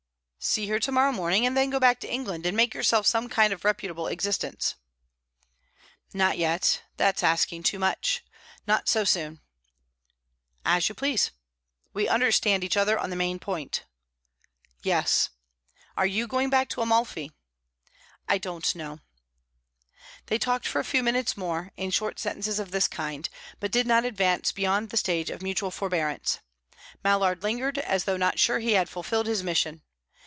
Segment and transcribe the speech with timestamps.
[0.43, 3.29] "See her to morrow morning, and then go back to England, and make yourself some
[3.29, 4.73] kind of reputable existence."
[6.15, 6.81] "Not yet.
[6.97, 8.23] That is asking too much.
[8.65, 9.41] Not so soon."
[10.65, 11.29] "As you please.
[11.93, 13.83] We understand each other on the main point."
[14.81, 15.29] "Yes.
[15.95, 17.31] Are you going back to Amalfi?"
[18.27, 18.97] "I don't know."
[20.25, 23.29] They talked for a few minutes more, in short sentences of this kind,
[23.59, 26.39] but did not advance beyond the stage of mutual forbearance.
[27.03, 29.83] Mallard lingered, as though not sure that he had fulfilled his mission.